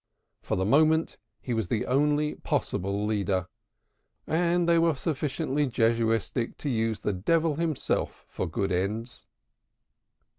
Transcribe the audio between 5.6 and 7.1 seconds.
Jesuitic to use